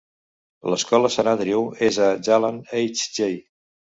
L'escola 0.73 1.11
Saint 1.15 1.29
Andrew 1.31 1.67
és 1.87 1.99
a 2.05 2.07
Jalan 2.29 2.57
Hj. 2.81 3.29